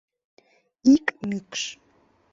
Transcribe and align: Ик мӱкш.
Ик 0.93 1.05
мӱкш. 1.27 1.63